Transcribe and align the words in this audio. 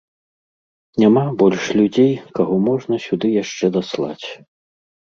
Няма 1.03 1.25
больш 1.43 1.63
людзей, 1.81 2.11
каго 2.41 2.53
можна 2.69 2.95
сюды 3.05 3.27
яшчэ 3.43 3.65
даслаць. 3.79 4.27